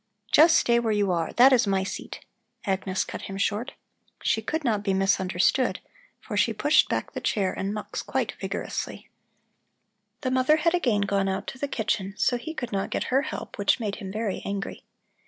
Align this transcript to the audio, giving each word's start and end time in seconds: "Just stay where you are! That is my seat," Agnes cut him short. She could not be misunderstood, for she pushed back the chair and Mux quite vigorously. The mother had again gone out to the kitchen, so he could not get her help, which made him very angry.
"Just 0.31 0.57
stay 0.57 0.79
where 0.79 0.91
you 0.91 1.11
are! 1.11 1.31
That 1.33 1.53
is 1.53 1.67
my 1.67 1.83
seat," 1.83 2.21
Agnes 2.65 3.03
cut 3.05 3.21
him 3.29 3.37
short. 3.37 3.73
She 4.23 4.41
could 4.41 4.63
not 4.63 4.81
be 4.81 4.95
misunderstood, 4.95 5.79
for 6.19 6.35
she 6.35 6.53
pushed 6.53 6.89
back 6.89 7.11
the 7.13 7.21
chair 7.21 7.53
and 7.53 7.71
Mux 7.71 8.01
quite 8.01 8.31
vigorously. 8.41 9.11
The 10.21 10.31
mother 10.31 10.55
had 10.57 10.73
again 10.73 11.01
gone 11.01 11.29
out 11.29 11.45
to 11.49 11.59
the 11.59 11.67
kitchen, 11.67 12.15
so 12.17 12.37
he 12.39 12.55
could 12.55 12.71
not 12.71 12.89
get 12.89 13.13
her 13.13 13.21
help, 13.21 13.59
which 13.59 13.79
made 13.79 13.97
him 13.97 14.11
very 14.11 14.41
angry. 14.43 14.83